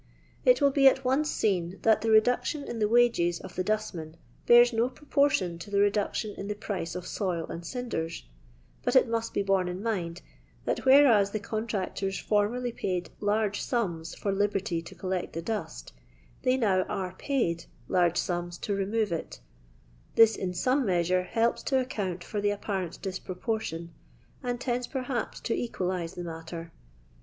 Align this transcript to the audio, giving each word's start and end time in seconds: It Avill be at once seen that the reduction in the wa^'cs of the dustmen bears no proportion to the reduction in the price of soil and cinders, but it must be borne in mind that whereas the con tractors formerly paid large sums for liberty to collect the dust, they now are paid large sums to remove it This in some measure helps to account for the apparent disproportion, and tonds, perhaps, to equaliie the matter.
It 0.45 0.57
Avill 0.57 0.73
be 0.73 0.87
at 0.87 1.05
once 1.05 1.29
seen 1.29 1.77
that 1.83 2.01
the 2.01 2.09
reduction 2.09 2.63
in 2.63 2.79
the 2.79 2.87
wa^'cs 2.87 3.39
of 3.39 3.53
the 3.53 3.63
dustmen 3.63 4.17
bears 4.47 4.73
no 4.73 4.89
proportion 4.89 5.59
to 5.59 5.69
the 5.69 5.79
reduction 5.79 6.33
in 6.39 6.47
the 6.47 6.55
price 6.55 6.95
of 6.95 7.05
soil 7.05 7.45
and 7.51 7.63
cinders, 7.63 8.25
but 8.83 8.95
it 8.95 9.07
must 9.07 9.31
be 9.31 9.43
borne 9.43 9.67
in 9.67 9.83
mind 9.83 10.23
that 10.65 10.85
whereas 10.85 11.29
the 11.29 11.39
con 11.39 11.67
tractors 11.67 12.17
formerly 12.19 12.71
paid 12.71 13.11
large 13.19 13.61
sums 13.61 14.15
for 14.15 14.31
liberty 14.31 14.81
to 14.81 14.95
collect 14.95 15.33
the 15.33 15.41
dust, 15.43 15.93
they 16.41 16.57
now 16.57 16.81
are 16.85 17.13
paid 17.19 17.65
large 17.87 18.17
sums 18.17 18.57
to 18.57 18.73
remove 18.73 19.11
it 19.11 19.39
This 20.15 20.35
in 20.35 20.55
some 20.55 20.83
measure 20.83 21.21
helps 21.21 21.61
to 21.69 21.77
account 21.79 22.23
for 22.23 22.41
the 22.41 22.49
apparent 22.49 22.99
disproportion, 23.03 23.91
and 24.41 24.59
tonds, 24.59 24.87
perhaps, 24.87 25.39
to 25.41 25.53
equaliie 25.55 26.15
the 26.15 26.23
matter. 26.23 26.71